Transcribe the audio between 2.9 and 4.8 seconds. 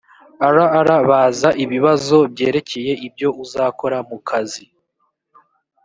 ibyo uzakora mu kazi